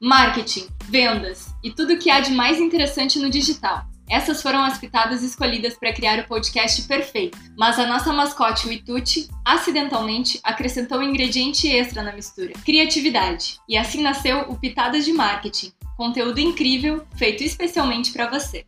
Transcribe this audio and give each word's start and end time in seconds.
marketing, 0.00 0.68
vendas 0.88 1.52
e 1.62 1.72
tudo 1.72 1.94
o 1.94 1.98
que 1.98 2.08
há 2.08 2.20
de 2.20 2.30
mais 2.30 2.60
interessante 2.60 3.18
no 3.18 3.28
digital. 3.28 3.84
Essas 4.08 4.40
foram 4.40 4.62
as 4.62 4.78
pitadas 4.78 5.22
escolhidas 5.22 5.76
para 5.76 5.92
criar 5.92 6.20
o 6.20 6.26
podcast 6.26 6.82
perfeito, 6.82 7.36
mas 7.58 7.78
a 7.78 7.86
nossa 7.86 8.10
mascote, 8.12 8.66
o 8.66 8.72
Ituti, 8.72 9.28
acidentalmente 9.44 10.40
acrescentou 10.42 10.98
um 10.98 11.02
ingrediente 11.02 11.68
extra 11.68 12.02
na 12.02 12.12
mistura: 12.12 12.52
criatividade. 12.64 13.58
E 13.68 13.76
assim 13.76 14.00
nasceu 14.00 14.42
o 14.48 14.56
Pitadas 14.56 15.04
de 15.04 15.12
Marketing, 15.12 15.72
conteúdo 15.96 16.38
incrível 16.38 17.04
feito 17.16 17.42
especialmente 17.42 18.12
para 18.12 18.30
você. 18.30 18.64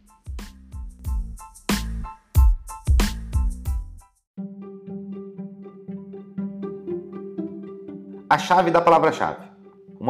A 8.29 8.37
chave 8.37 8.71
da 8.71 8.81
palavra-chave. 8.81 9.50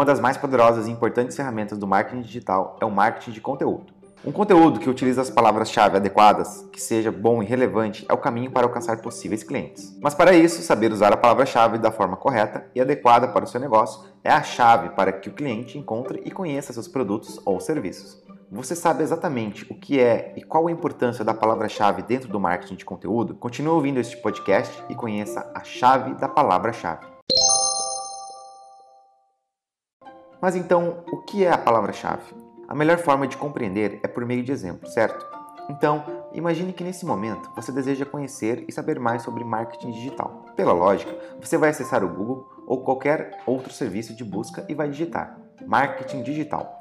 Uma 0.00 0.06
das 0.06 0.18
mais 0.18 0.38
poderosas 0.38 0.86
e 0.86 0.90
importantes 0.90 1.36
ferramentas 1.36 1.76
do 1.76 1.86
marketing 1.86 2.22
digital 2.22 2.74
é 2.80 2.86
o 2.86 2.90
marketing 2.90 3.32
de 3.32 3.40
conteúdo. 3.42 3.92
Um 4.24 4.32
conteúdo 4.32 4.80
que 4.80 4.88
utiliza 4.88 5.20
as 5.20 5.28
palavras-chave 5.28 5.98
adequadas, 5.98 6.66
que 6.72 6.80
seja 6.80 7.12
bom 7.12 7.42
e 7.42 7.46
relevante, 7.46 8.06
é 8.08 8.14
o 8.14 8.16
caminho 8.16 8.50
para 8.50 8.64
alcançar 8.66 9.02
possíveis 9.02 9.42
clientes. 9.42 9.94
Mas 10.00 10.14
para 10.14 10.32
isso, 10.32 10.62
saber 10.62 10.90
usar 10.90 11.12
a 11.12 11.18
palavra-chave 11.18 11.76
da 11.76 11.92
forma 11.92 12.16
correta 12.16 12.64
e 12.74 12.80
adequada 12.80 13.28
para 13.28 13.44
o 13.44 13.46
seu 13.46 13.60
negócio 13.60 14.08
é 14.24 14.30
a 14.30 14.42
chave 14.42 14.88
para 14.88 15.12
que 15.12 15.28
o 15.28 15.34
cliente 15.34 15.76
encontre 15.76 16.22
e 16.24 16.30
conheça 16.30 16.72
seus 16.72 16.88
produtos 16.88 17.38
ou 17.44 17.60
serviços. 17.60 18.22
Você 18.50 18.74
sabe 18.74 19.02
exatamente 19.02 19.70
o 19.70 19.74
que 19.74 20.00
é 20.00 20.32
e 20.34 20.40
qual 20.40 20.66
a 20.66 20.72
importância 20.72 21.22
da 21.22 21.34
palavra-chave 21.34 22.00
dentro 22.00 22.30
do 22.30 22.40
marketing 22.40 22.76
de 22.76 22.86
conteúdo? 22.86 23.34
Continue 23.34 23.74
ouvindo 23.74 24.00
este 24.00 24.16
podcast 24.16 24.82
e 24.88 24.94
conheça 24.94 25.52
a 25.54 25.62
chave 25.62 26.14
da 26.14 26.26
palavra-chave. 26.26 27.19
Mas 30.40 30.56
então, 30.56 31.04
o 31.12 31.18
que 31.18 31.44
é 31.44 31.52
a 31.52 31.58
palavra-chave? 31.58 32.34
A 32.68 32.74
melhor 32.74 32.98
forma 32.98 33.26
de 33.26 33.36
compreender 33.36 34.00
é 34.02 34.08
por 34.08 34.24
meio 34.24 34.42
de 34.42 34.52
exemplos, 34.52 34.92
certo? 34.92 35.26
Então, 35.68 36.04
imagine 36.32 36.72
que 36.72 36.82
nesse 36.82 37.04
momento 37.04 37.50
você 37.54 37.70
deseja 37.70 38.04
conhecer 38.04 38.64
e 38.66 38.72
saber 38.72 38.98
mais 38.98 39.22
sobre 39.22 39.44
marketing 39.44 39.90
digital. 39.90 40.46
Pela 40.56 40.72
lógica, 40.72 41.14
você 41.40 41.56
vai 41.56 41.70
acessar 41.70 42.02
o 42.02 42.08
Google 42.08 42.48
ou 42.66 42.82
qualquer 42.82 43.42
outro 43.46 43.72
serviço 43.72 44.14
de 44.14 44.24
busca 44.24 44.64
e 44.68 44.74
vai 44.74 44.88
digitar 44.88 45.36
marketing 45.66 46.22
digital. 46.22 46.80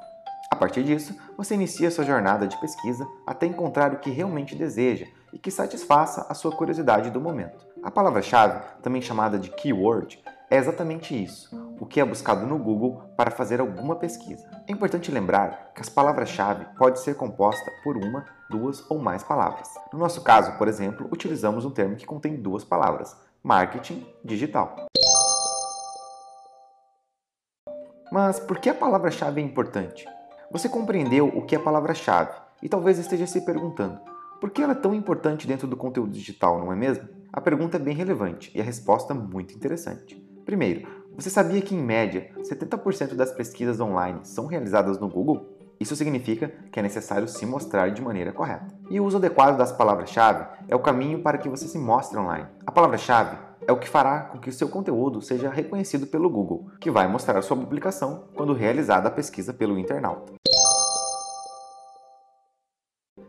A 0.52 0.56
partir 0.56 0.84
disso, 0.84 1.16
você 1.38 1.54
inicia 1.54 1.92
sua 1.92 2.04
jornada 2.04 2.48
de 2.48 2.60
pesquisa 2.60 3.08
até 3.26 3.46
encontrar 3.46 3.94
o 3.94 4.00
que 4.00 4.10
realmente 4.10 4.56
deseja 4.56 5.06
e 5.32 5.38
que 5.38 5.52
satisfaça 5.52 6.26
a 6.28 6.34
sua 6.34 6.52
curiosidade 6.52 7.12
do 7.12 7.22
momento. 7.22 7.68
A 7.84 7.92
palavra-chave, 7.92 8.62
também 8.82 9.02
chamada 9.02 9.38
de 9.38 9.52
keyword, 9.52 10.22
é 10.50 10.58
exatamente 10.58 11.14
isso, 11.22 11.56
o 11.80 11.85
que 11.85 11.99
é 11.99 12.05
buscado 12.05 12.45
no 12.45 12.58
Google 12.58 13.02
para 13.16 13.31
fazer 13.31 13.59
alguma 13.59 13.95
pesquisa. 13.95 14.45
É 14.67 14.72
importante 14.72 15.11
lembrar 15.11 15.72
que 15.73 15.81
as 15.81 15.89
palavras-chave 15.89 16.66
pode 16.77 16.99
ser 16.99 17.16
composta 17.16 17.72
por 17.83 17.97
uma, 17.97 18.25
duas 18.49 18.83
ou 18.89 18.99
mais 18.99 19.23
palavras. 19.23 19.69
No 19.94 20.00
nosso 20.00 20.22
caso, 20.22 20.57
por 20.57 20.67
exemplo, 20.67 21.07
utilizamos 21.11 21.66
um 21.66 21.72
termo 21.72 21.95
que 21.95 22.05
contém 22.05 22.35
duas 22.35 22.63
palavras: 22.63 23.16
marketing 23.41 24.05
digital. 24.23 24.88
Mas 28.11 28.39
por 28.39 28.59
que 28.59 28.69
a 28.69 28.73
palavra-chave 28.73 29.39
é 29.39 29.44
importante? 29.44 30.05
Você 30.52 30.67
compreendeu 30.67 31.27
o 31.27 31.45
que 31.45 31.55
é 31.55 31.59
a 31.59 31.61
palavra-chave 31.61 32.33
e 32.61 32.67
talvez 32.67 32.97
esteja 32.97 33.27
se 33.27 33.41
perguntando: 33.41 34.00
por 34.41 34.50
que 34.50 34.61
ela 34.61 34.73
é 34.73 34.75
tão 34.75 34.94
importante 34.94 35.45
dentro 35.47 35.67
do 35.67 35.77
conteúdo 35.77 36.11
digital, 36.11 36.59
não 36.59 36.73
é 36.73 36.75
mesmo? 36.75 37.07
A 37.31 37.39
pergunta 37.39 37.77
é 37.77 37.80
bem 37.80 37.94
relevante 37.94 38.52
e 38.55 38.59
a 38.59 38.63
resposta 38.63 39.13
muito 39.13 39.53
interessante. 39.53 40.16
Primeiro, 40.44 40.98
você 41.22 41.30
sabia 41.30 41.62
que 41.62 41.75
em 41.75 41.84
média 41.84 42.30
70% 42.38 43.14
das 43.14 43.31
pesquisas 43.31 43.80
online 43.80 44.22
são 44.23 44.45
realizadas 44.45 44.97
no 45.00 45.09
Google? 45.09 45.57
Isso 45.78 45.96
significa 45.96 46.52
que 46.72 46.80
é 46.80 46.84
necessário 46.84 47.28
se 47.28 47.46
mostrar 47.46 47.90
de 47.90 48.02
maneira 48.02 48.31
correta. 48.31 48.68
E 48.90 49.00
o 49.00 49.06
uso 49.06 49.18
adequado 49.18 49.57
das 49.57 49.72
palavras-chave 49.72 50.46
é 50.68 50.75
o 50.75 50.80
caminho 50.80 51.22
para 51.22 51.38
que 51.38 51.50
você 51.50 51.68
se 51.68 51.78
mostre 51.78 52.18
online. 52.18 52.47
A 52.66 52.72
palavra-chave 52.72 53.38
é 53.68 53.72
o 53.72 53.78
que 53.78 53.90
fará 53.90 54.22
com 54.22 54.40
que 54.40 54.50
o 54.50 54.53
seu 54.53 54.69
conteúdo 54.69 55.22
seja 55.22 55.50
reconhecido 55.50 56.07
pelo 56.07 56.30
Google, 56.30 56.68
que 56.80 56.90
vai 56.90 57.07
mostrar 57.07 57.41
sua 57.41 57.57
publicação 57.57 58.25
quando 58.34 58.53
realizada 58.53 59.09
a 59.09 59.12
pesquisa 59.12 59.53
pelo 59.53 59.78
internauta. 59.78 60.38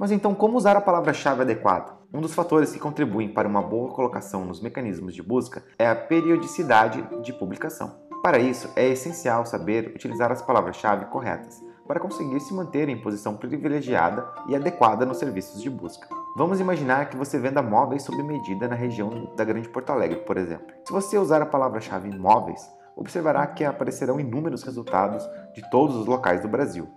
Mas 0.00 0.10
então, 0.10 0.34
como 0.34 0.56
usar 0.56 0.78
a 0.78 0.80
palavra-chave 0.80 1.42
adequada? 1.42 1.92
Um 2.10 2.22
dos 2.22 2.32
fatores 2.32 2.72
que 2.72 2.78
contribuem 2.78 3.28
para 3.28 3.46
uma 3.46 3.60
boa 3.60 3.92
colocação 3.92 4.46
nos 4.46 4.58
mecanismos 4.58 5.14
de 5.14 5.22
busca 5.22 5.62
é 5.78 5.86
a 5.86 5.94
periodicidade 5.94 7.06
de 7.22 7.34
publicação. 7.34 8.00
Para 8.22 8.38
isso, 8.38 8.70
é 8.74 8.88
essencial 8.88 9.44
saber 9.44 9.92
utilizar 9.94 10.32
as 10.32 10.40
palavras-chave 10.40 11.04
corretas 11.04 11.62
para 11.86 12.00
conseguir 12.00 12.40
se 12.40 12.54
manter 12.54 12.88
em 12.88 12.96
posição 12.96 13.36
privilegiada 13.36 14.26
e 14.48 14.56
adequada 14.56 15.04
nos 15.04 15.18
serviços 15.18 15.60
de 15.60 15.68
busca. 15.68 16.08
Vamos 16.34 16.60
imaginar 16.60 17.10
que 17.10 17.16
você 17.18 17.38
venda 17.38 17.60
móveis 17.60 18.02
sob 18.02 18.22
medida 18.22 18.66
na 18.66 18.74
região 18.74 19.30
da 19.36 19.44
Grande 19.44 19.68
Porto 19.68 19.90
Alegre, 19.90 20.20
por 20.20 20.38
exemplo. 20.38 20.74
Se 20.86 20.92
você 20.94 21.18
usar 21.18 21.42
a 21.42 21.46
palavra-chave 21.46 22.08
móveis, 22.16 22.66
observará 22.96 23.46
que 23.48 23.66
aparecerão 23.66 24.18
inúmeros 24.18 24.62
resultados 24.62 25.28
de 25.52 25.60
todos 25.68 25.94
os 25.94 26.06
locais 26.06 26.40
do 26.40 26.48
Brasil. 26.48 26.88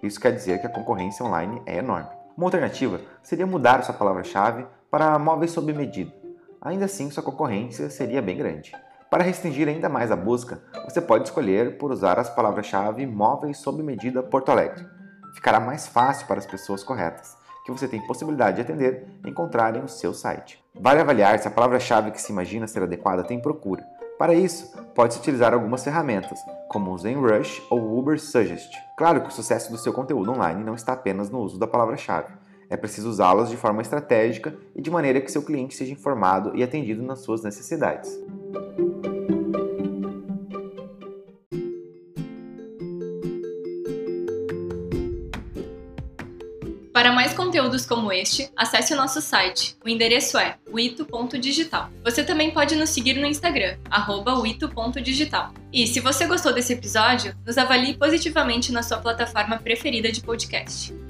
Isso 0.00 0.20
quer 0.20 0.30
dizer 0.30 0.60
que 0.60 0.66
a 0.68 0.72
concorrência 0.72 1.26
online 1.26 1.60
é 1.66 1.78
enorme. 1.78 2.21
Uma 2.36 2.46
alternativa 2.46 3.00
seria 3.22 3.46
mudar 3.46 3.82
sua 3.82 3.94
palavra-chave 3.94 4.66
para 4.90 5.18
móveis 5.18 5.50
sob 5.50 5.72
medida. 5.72 6.12
Ainda 6.60 6.86
assim, 6.86 7.10
sua 7.10 7.22
concorrência 7.22 7.90
seria 7.90 8.22
bem 8.22 8.36
grande. 8.36 8.72
Para 9.10 9.22
restringir 9.22 9.68
ainda 9.68 9.88
mais 9.88 10.10
a 10.10 10.16
busca, 10.16 10.62
você 10.84 11.00
pode 11.00 11.24
escolher 11.24 11.76
por 11.76 11.90
usar 11.90 12.18
as 12.18 12.30
palavras-chave 12.30 13.04
móveis 13.04 13.58
sob 13.58 13.82
medida 13.82 14.22
Porto 14.22 14.50
Alegre. 14.50 14.86
Ficará 15.34 15.60
mais 15.60 15.86
fácil 15.86 16.26
para 16.26 16.38
as 16.38 16.46
pessoas 16.46 16.82
corretas, 16.82 17.36
que 17.66 17.70
você 17.70 17.86
tem 17.86 18.06
possibilidade 18.06 18.56
de 18.56 18.62
atender, 18.62 19.06
encontrarem 19.26 19.82
o 19.82 19.88
seu 19.88 20.14
site. 20.14 20.62
Vale 20.74 21.00
avaliar 21.00 21.38
se 21.38 21.46
a 21.46 21.50
palavra-chave 21.50 22.10
que 22.10 22.20
se 22.20 22.32
imagina 22.32 22.66
ser 22.66 22.82
adequada 22.82 23.22
tem 23.22 23.40
procura. 23.40 23.84
Para 24.18 24.34
isso, 24.34 24.72
pode-se 24.94 25.18
utilizar 25.18 25.52
algumas 25.52 25.82
ferramentas, 25.82 26.38
como 26.68 26.92
o 26.92 26.98
ZenRush 26.98 27.62
ou 27.70 27.80
o 27.80 27.98
Uber 27.98 28.20
Suggest. 28.20 28.72
Claro 28.96 29.22
que 29.22 29.28
o 29.28 29.32
sucesso 29.32 29.70
do 29.70 29.78
seu 29.78 29.92
conteúdo 29.92 30.30
online 30.30 30.62
não 30.62 30.74
está 30.74 30.92
apenas 30.92 31.28
no 31.28 31.40
uso 31.40 31.58
da 31.58 31.66
palavra-chave. 31.66 32.32
É 32.70 32.76
preciso 32.76 33.10
usá-las 33.10 33.50
de 33.50 33.56
forma 33.56 33.82
estratégica 33.82 34.56
e 34.74 34.80
de 34.80 34.90
maneira 34.90 35.20
que 35.20 35.30
seu 35.30 35.42
cliente 35.42 35.74
seja 35.74 35.92
informado 35.92 36.56
e 36.56 36.62
atendido 36.62 37.02
nas 37.02 37.20
suas 37.20 37.42
necessidades. 37.42 38.10
Para 46.92 47.10
mais 47.10 47.32
conteúdos 47.32 47.86
como 47.86 48.12
este, 48.12 48.50
acesse 48.54 48.92
o 48.92 48.96
nosso 48.96 49.20
site. 49.22 49.76
O 49.84 49.88
endereço 49.88 50.36
é 50.36 50.56
wito.digital. 50.70 51.88
Você 52.04 52.22
também 52.22 52.50
pode 52.50 52.76
nos 52.76 52.90
seguir 52.90 53.14
no 53.14 53.26
Instagram, 53.26 53.78
wito.digital. 54.42 55.54
E 55.72 55.86
se 55.86 56.00
você 56.00 56.26
gostou 56.26 56.52
desse 56.52 56.74
episódio, 56.74 57.34
nos 57.46 57.56
avalie 57.56 57.94
positivamente 57.94 58.72
na 58.72 58.82
sua 58.82 58.98
plataforma 58.98 59.58
preferida 59.58 60.12
de 60.12 60.20
podcast. 60.20 61.01